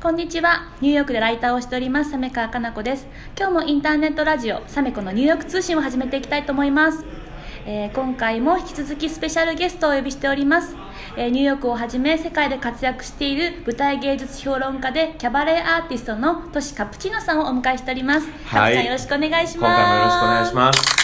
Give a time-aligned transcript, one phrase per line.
[0.00, 0.68] こんにちは。
[0.80, 3.08] ニューヨークでライターをしております、サメカかな子です。
[3.36, 7.04] 今日もインターネットラジオ、サメコのニューヨーク通信を始めていきたいと思います。
[7.66, 10.76] えー今回も引き続きスペシャルゲストをお呼びしております。
[11.16, 18.28] えーニューヨークをはじめ世界で活躍している舞台芸術評論家でキャバレーアーティストのトシカプチーノさんをお迎えしております。
[18.44, 19.58] はいカプちゃんよろしくお願いします。
[19.58, 20.97] 今回もよろしくお願いします。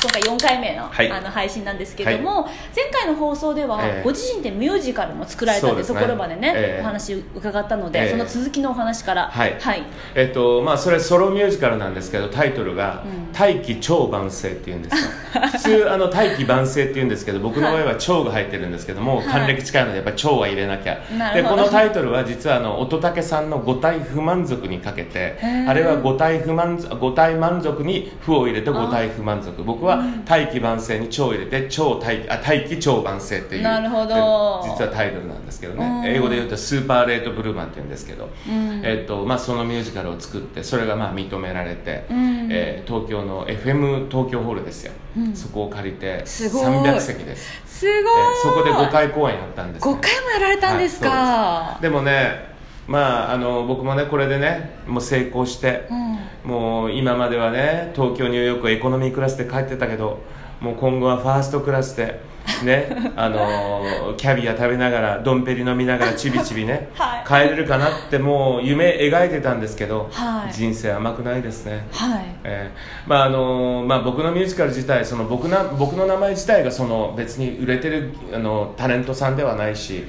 [0.00, 1.10] はい今回4回目の,、はい。
[1.10, 4.02] あの配信なんですけども、前回の放送では、ええ。
[4.02, 6.80] ご自身でミュージカルも作られたというところまでねええ。
[6.80, 8.10] お話伺ったので、ええ。
[8.10, 9.28] その続きのお話から。
[9.28, 9.58] はい。
[9.60, 9.82] はい、
[10.14, 15.10] えっとまあそれソロミュージカルなんですけどタイトルがうん「大気超万世」っていうんですよ。
[15.52, 19.26] 普通あの大気万世って言うんですけど僕の場合は超が入ってるんですけども、はい。
[19.26, 20.98] 還暦近いのでやっぱり超は入れなきゃ。
[21.18, 21.56] なるほど。
[21.56, 25.36] でこのタイトルは実はあの乙武さんの五体不満足にかけて
[25.68, 29.62] あれは五体不満足五体満足に不を入れて五体不満足。
[29.62, 29.89] 僕は
[30.24, 34.62] 大気万世に超を入れて超大気あ大気超万世っていうなるほど。
[34.64, 35.78] 実はタイトルなんですけどうん。
[35.78, 38.82] ね英語で言うとスーパーレートブルーマンって言うんですけど、うん。
[38.84, 42.48] えっとまあ、そのミュージカルを作ってそれがまあ認められて、うん。
[42.50, 45.34] えー東京の FM 東京ホールですよ、うん。
[45.34, 46.64] そこを借りてすごい。
[46.64, 51.82] 300席です、すごい、えーそこで5回公演やったんです、5回もやられたんですか、はいです。
[51.82, 52.49] でもね
[52.86, 56.10] まああの僕もねこれでねもう成功して、うん。
[56.44, 60.20] もう今まではね東京ニューヨークエコノミークラスで帰ってたけど
[60.60, 62.20] もう今後はファーストクラスで
[62.64, 67.24] ね あのキャビア食べながらドンペリ飲みながらちびちびね、 はい。
[67.26, 70.52] 帰れるかなってもう夢描いてたんですけど、はい。
[70.52, 71.86] 人生甘くないですね。
[71.92, 72.24] はい。
[72.44, 80.06] えーまああのまあ、僕のミュージカル自体その僕な僕の名前自体がその別に売れてるあのタレントさんではないし、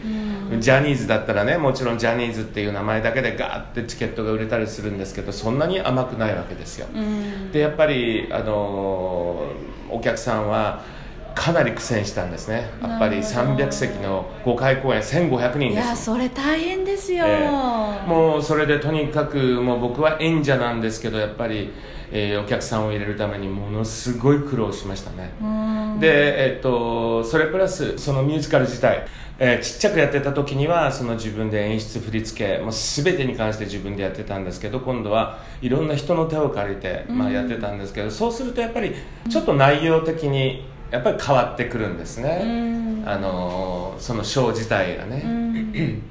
[0.60, 7.52] ジャニーズだったらねもちろんジャニーズっていう名前だけでガーってチケットが売れたりするんですけどそんなに甘くないわけですよ、うん。
[7.52, 9.46] でやっぱり、あの
[9.90, 10.84] お客さんは
[11.36, 12.70] かなり苦戦したんですね。
[12.82, 15.88] やっぱりなるほど300席の5回公演1500人いです。
[15.88, 21.72] やそれ大変ですよ、えーもうそれでとにかくもう僕は演者なんですけどやっぱり、
[22.12, 25.46] えーお客さんを入れるためにものすごい苦労しましたね、う
[25.98, 26.00] ん。
[26.00, 29.06] で、えっとそれプラスそのミュージカル自体、
[29.40, 38.94] えーちっちゃくやってた時にはその自分で演出振り付けもう全てに関して自分でやってたんですけど今度はいろんな人の手を借りて、まあ、やってたんですけど、そうするとやっぱり
[39.30, 43.10] ちょっと内容的にやっぱり変わってくるんですね、うん。
[43.10, 46.04] あのそのショー自体がね、うん。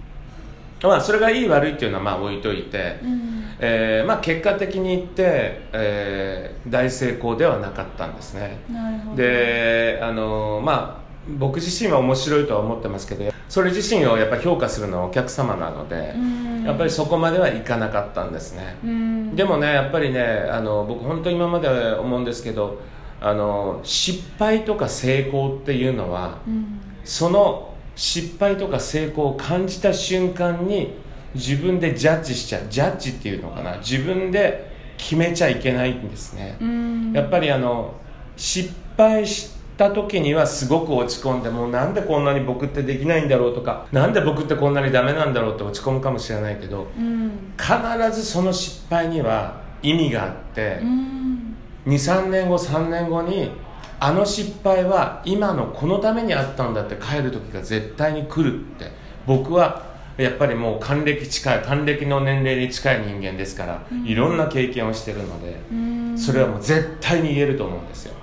[0.83, 3.45] まあ、それがいい悪いっていうのはまあ置いといて、うん。
[3.59, 8.59] えーまあ、結果的に言って、えー大成功ではなかったんですね。
[8.71, 9.17] なるほど。
[9.17, 16.65] であのまあ僕自身は面白いとは思ってますけどそれ自身をやっぱ評価するのはお客様なので、うん。
[16.65, 19.37] やっぱりそこまではいかなかったんですね、うん。
[19.37, 22.81] でもねやっぱりねあの僕本当に今まで思うんですけど
[23.21, 26.81] あの失敗とか成功っていうのはうん。
[27.05, 30.95] その失敗とか成功を感じた瞬間に
[31.35, 37.13] 自分でジャッジしちゃうジャッジっていうのかな自分で決めちゃいけないんですね、うん。
[37.13, 37.95] やっぱりあの
[38.37, 47.53] 失敗した時にはすごく落ち込んでもうなんでこんなに僕ってできないんだろうとかなんで僕ってこんなにダメなんだろうって落ち込むかもしれないけどうん。
[47.59, 47.73] 必
[48.13, 51.20] ずその失敗には意味があって、うん
[51.87, 53.51] 23年後3年後に
[53.99, 59.01] あの失敗は今のこのためにあったんだって帰る時が絶対に来るって。
[59.27, 66.19] 僕はやっぱりもう還暦近い還暦の年齢に近い人間ですから、いろんな経験をしてるので、うん。
[66.19, 68.15] それはもう絶対に言えると思うんですよ。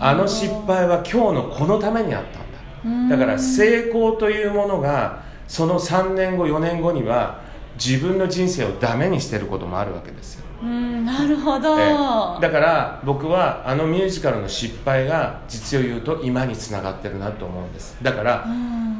[0.00, 2.40] あの失敗は今日のこのためにあった
[2.88, 3.16] うんんだ。
[3.16, 7.40] だから成功というものがその3年後4年後には
[7.84, 10.44] 自分の人生をダメにしてることもあるわけですよ。
[10.62, 12.40] うんなるほど、ええ。
[12.42, 17.96] だから僕はあのミュージカルの失敗が実を言うと今につながってるなと思うんです。
[18.02, 18.90] だからうん。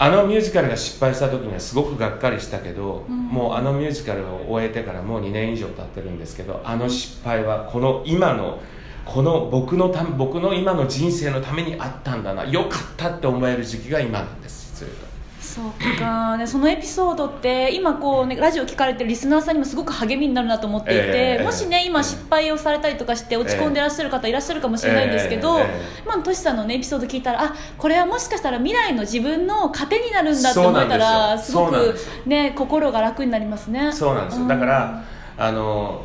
[0.00, 3.26] あのミュージカルが失敗した時にはすごくがっかりしたけど、うん。
[3.28, 8.60] もうあのミュージカルを終えてからもう2年以上経ってるんですけどあの失敗はこの今の
[9.06, 12.44] この僕のた僕の今の人生のためにあったんだな。
[12.44, 15.07] よかったって思える時期が今なんです実を言うと
[15.58, 31.52] そうか、ね、そのエピソードって今こう、ね、ラジオ聞かれてるリスナーさんにもすごく励みになるなと思っていて、ええもしね今失敗をされたりとかして落ち込んでらっしゃる方いらっしゃるかもしれないんですけど、ええ今のトシさんの、ね、エピソード聞いたらあこれはもしかしたら未来の自分の糧になるんだって思えたらす。
[31.52, 31.94] ごく
[32.26, 33.92] ね、心が楽になりますね。
[33.92, 34.40] そうなんです。
[34.40, 35.04] よだから
[35.36, 36.04] あの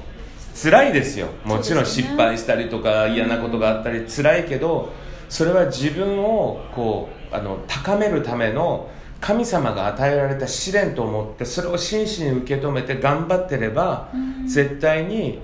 [0.56, 1.28] 辛いですよ。
[1.44, 4.92] もちろん失敗したりとか嫌なことがあったり辛いけど
[5.30, 8.90] それは自分をこうあの高めるための
[9.24, 14.46] 神様が与えられた試練と思ってそれを真摯に受け止めて頑張ってれば、うん。
[14.46, 15.40] 絶対に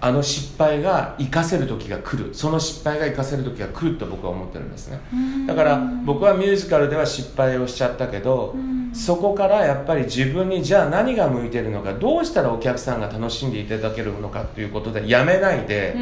[0.00, 2.34] あの失敗が生かせる時が来る。
[2.34, 5.00] その失敗が生かせる時が来ると僕は思ってるんですね。
[5.46, 8.56] だから僕はミュージカルでは失敗をしちゃったけど
[8.92, 15.94] そこからやっぱり自分にじゃあ何が向いてるのかどうしたらお客さんが楽しんでいただけるのかということでやめないで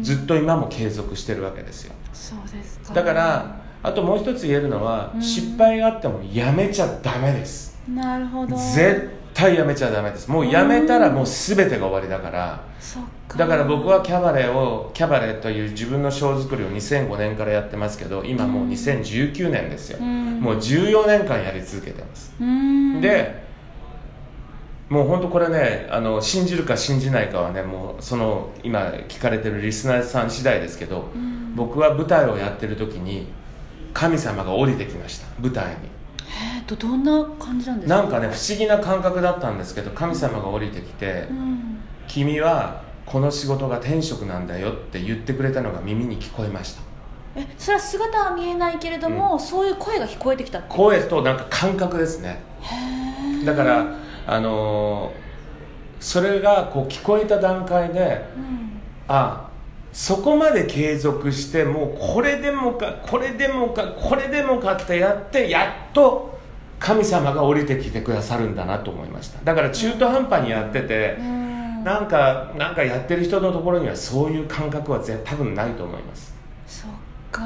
[0.00, 1.92] ずっと今も継続してるわけですよ。
[2.14, 2.94] そうですか。
[2.94, 7.78] だからあともう一つ言えるのは失敗があってもやめちゃダメです。
[7.86, 8.56] なるほど。
[8.56, 10.30] 絶対やめちゃダメです。
[10.30, 12.64] もうやめたらもう全てが終わりだから。
[12.80, 13.36] そっか。
[13.36, 20.40] だから僕はキャバレーをキャバレーという自分のショー作りを2005年からやってますけど今もう2019年ですよ、うん。
[20.40, 23.02] もう14年間やり続けてます、うん。
[23.02, 23.44] で
[24.88, 31.08] もう本当これねあの信じるか信じないかはねもうその今聞かれてるリスナーさん次第ですけど、
[31.54, 33.26] 僕は舞台をやってる時に
[33.94, 35.74] 神様が降りてきました舞台に。
[36.56, 37.96] えっとどんな感じなんですか？
[37.96, 41.78] なんかね不思議な感覚だったんですけど神様が降りてきて、うん。
[42.08, 46.82] 君はこの仕事が天職なんだよって言ってくれたのが耳に聞こえました。
[47.36, 52.42] えそれは姿は見えないけれども、そういう声が聞こえてきたって声となんか感覚ですね。
[53.44, 53.86] だから
[54.26, 55.24] あのー
[56.00, 58.80] それがこう聞こえた段階でうん。
[59.08, 59.48] あ
[59.94, 66.36] そこまで継続してもうこれでもかこれでもかこれでもかってやってやっと
[66.80, 69.38] 神様が降りてきてくださるんだなと思いました。
[69.44, 71.84] だから中途半端にやっててうん。
[71.84, 76.34] なんかなんかやってる人のところにはそういう感覚は絶多分ないと思います。
[76.66, 76.90] そっ
[77.30, 77.42] か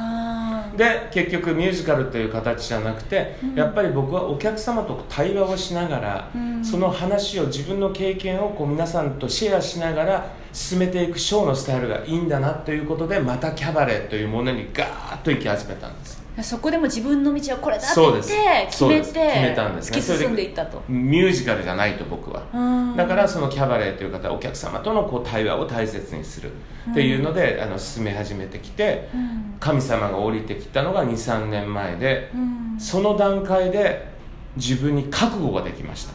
[0.79, 3.55] で結局ミュージカルという形じゃなくて、うん。
[3.55, 6.65] やっぱり僕はお客様と対話をしながら、うん。
[6.65, 19.99] その話を自分の経験をこう皆さんとシェアしながら進めていくショーのスタイルがいいんだなということでまたキャバレーというものにガーッと行き始めたんですそこでも自分の道はこれだって決めて決めたんですね。
[19.99, 20.82] 突き進んでいったと。
[20.88, 26.52] ミュージカルじゃないと僕は、うんだからそのキャバレーという方はお客様とのこう対話を大切にする。
[26.90, 29.56] っていうので、あの進め始めてきてうん。
[29.61, 32.76] 神様が降りてきたのが23年前でうん。
[32.79, 34.08] その段階で
[34.56, 36.14] 自分に覚悟ができました。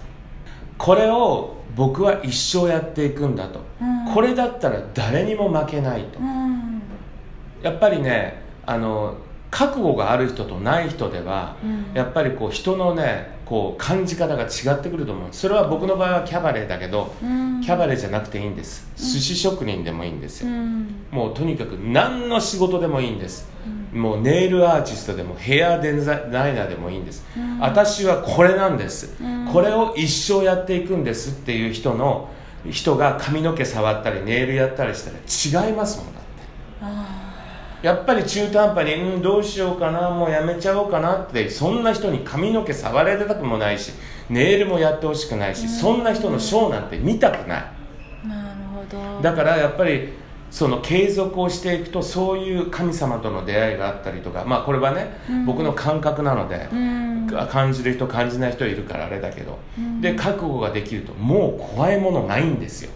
[0.77, 4.13] これを僕は一生やっていくんだと、うん。
[4.13, 6.81] これだったら誰にも負けないと、うん。
[7.61, 9.15] やっぱりねあの
[9.53, 11.85] 覚悟がある人とない人では、うん。
[11.93, 15.27] やっぱりこう人のねこう感じ方が違ってくると思う。
[15.31, 17.61] それは僕の場合はキャバレーだけど、うん。
[17.61, 18.91] キャバレーじゃなくていいんです。
[18.95, 20.95] 寿司職人でもいいんですよ、うん。
[21.11, 23.47] もうとにかく何の仕事でもいいんです、
[23.93, 27.59] もうネイルアーティストでもヘアデザイナーでもいいんです、うん。
[27.59, 29.47] 私はこれなんです、うん。
[29.53, 32.29] これを一生やっていくんですっていう人の
[32.69, 35.11] 人が髪の毛触ったりネイルやったりした
[35.59, 36.22] ら違いますもんだ
[37.83, 43.91] やっぱり中途半端に、うん、どうしようかなもうやめちゃおうかなってそんな人に髪の毛触られたくもないし
[44.29, 47.65] ネイルもやってほしくないし、そんな人のショーなんて見たくない。
[48.23, 49.21] ーなるほど。
[49.21, 50.13] だからやっぱり
[50.49, 55.45] その継続をしていくとそういう神様との出会いがあったりとかまあこれはね、うん。
[55.45, 57.27] 僕の感覚なので、うん。
[57.49, 59.99] 感じる人感じない人いるからあれだけど、うん。
[59.99, 62.91] で覚悟ができるともう怖いものないんですよ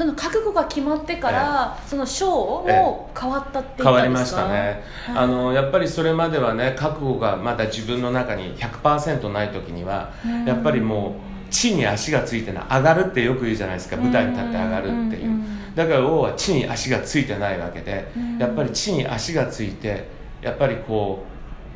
[0.00, 5.16] その覚悟が決まってから、そのショーも変わったって言変わりましたね、はい。
[5.18, 10.46] あのやっぱりそれまではね覚悟がまだ自分の中に100%ない時には、うん。
[10.46, 11.16] やっぱりも
[11.48, 13.98] う地に足がついてない上がるってよく言うじゃないですか。
[13.98, 18.38] 舞台に立って上がるっていう、うんだから王は地に足がついてないわけで、うん。
[18.38, 20.08] やっぱり地に足がついて
[20.40, 21.26] やっぱりこ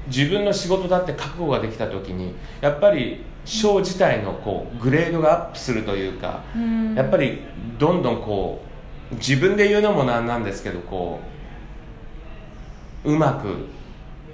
[0.06, 6.94] う自分の仕事だって覚悟ができた時にやっぱりショー自体のこうグレードがアップするというか、うん。
[6.94, 7.43] やっぱり
[7.79, 8.63] どんどんこ
[9.13, 11.20] う自分で言うのもなんなんですけどこ
[13.05, 13.67] ううまく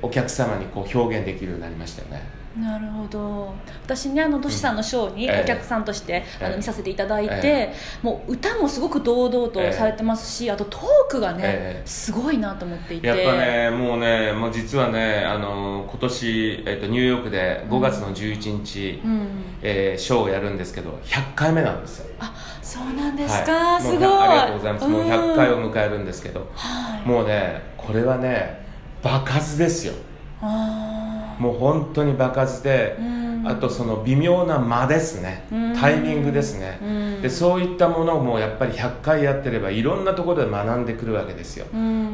[0.02, 3.54] お客様にこう表現できるようになりましたよねなるほど。
[3.84, 5.42] 私ねあのトシさんのショーにええ。
[5.42, 6.46] お客さんとして、あえ。
[6.46, 11.86] えの見させていただいて、えもう歌もすごく堂々とされてますし、あとトークがね、ええ。
[11.86, 13.06] すごいなと思っていて。
[13.06, 19.28] やっぱねもうねもう実はねあの今年、えっとニューヨークで5月の11日、うん。
[19.62, 22.06] えーショーをやるんですけど100回目なんですよ。
[22.18, 23.82] あそうなんですか、はい。
[23.82, 23.98] すごい。
[23.98, 27.08] ありがとうございます、もう100回んを迎えるんですけど、はい。
[27.08, 28.64] もうねこれはね
[29.02, 29.94] 爆発ですよ。
[30.42, 33.30] あもう本当に爆発で、うん。
[33.42, 35.74] あとその微妙な間ですね、うん。
[35.74, 36.84] タイミングですね、う
[37.18, 37.22] ん。
[37.22, 41.64] でそういったものもやっぱり100回やってればいろんなところで学んでくるわけですよ、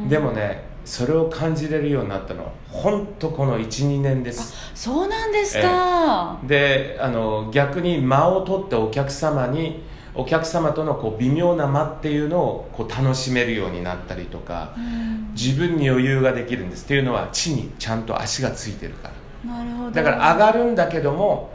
[0.07, 4.53] でもねそれを感じれるようになったのは本当この12年です。
[4.73, 9.83] そうなんですか、であの逆に間を取ってお客様に
[10.17, 15.31] お客様とのこう微妙な間っていうのをこう楽しめるようになったりとかうん。
[15.33, 16.85] 自分に余裕ができるんです。
[16.85, 19.11] っていうのは地にちゃんと足がついてるか
[19.45, 19.53] ら。
[19.53, 19.91] なるほど。
[19.91, 21.51] だから上がるんだけども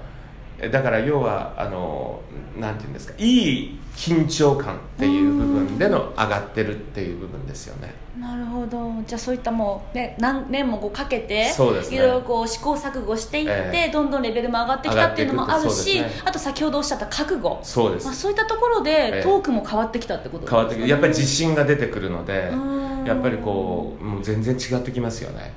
[0.71, 2.21] だから要はあの
[2.59, 7.95] なんていうんですかいい緊張感っていう部分での上がってるっていう部分ですよね。
[8.19, 8.91] なるほど。
[9.07, 11.97] じゃあそういったもう、ね、何年もこうかけてそうですね。
[11.97, 16.11] いろいろこう試行錯誤していって、えどんどんレベルも上がってきたっていうのもあるし、ね。
[16.25, 17.59] あと先ほどおっしゃった覚悟。
[17.63, 18.07] そうです。
[18.07, 23.05] まあ、そういったところえでえトークも変わってきたってこと変わってくるやっぱり自信信が出てくるのでうん。
[23.05, 25.53] やっぱりこうもう全然違ってきますよね。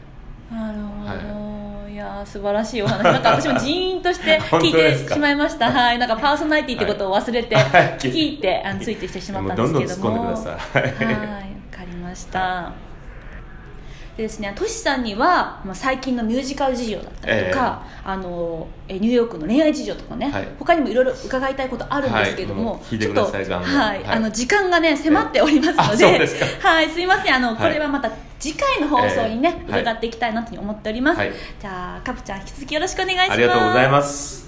[0.51, 1.34] なるほど、い、
[2.25, 3.03] 素晴らしいお話。
[3.03, 5.71] なんか私もジーンとして 本聞いてしまいました。
[5.71, 5.99] はい。
[5.99, 7.97] なんかパーソナリティってことを忘れてはい。
[7.99, 10.25] 聞いてあのついてきてしまったんですけども。
[10.25, 10.33] はい。
[10.33, 12.71] わかりました、
[14.17, 20.47] でですね、トシさんには、まあ、最近のミュージカル事情だったりとか、あのえニューヨークの恋愛事情とかね、はい。
[20.57, 22.95] 他にもいろいろ伺いたいことあるんですけども、はい。
[22.95, 23.45] もちょっと、はい。
[23.63, 24.05] はい。
[24.05, 26.69] あの時間がね迫っておりますのあで、そうですか。
[26.69, 27.35] はい、すいません。
[27.35, 27.57] あの、はい。
[27.57, 29.81] これはまた次回の放送にね、ええはい。
[29.81, 31.31] 伺っていきたいなと思っております、はい。
[31.59, 33.31] じゃあカプちゃん引き続きよろしくお願いします。
[33.31, 34.44] ありがとうございます